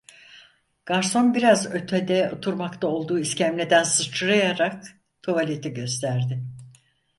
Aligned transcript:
Garson 0.85 1.33
biraz 1.35 1.65
ötede 1.75 2.31
oturmakta 2.31 2.87
olduğu 2.87 3.19
iskemleden 3.19 3.83
sıçrayarak 3.83 4.83
tuvaleti 5.23 5.73
gösterdi. 5.73 6.43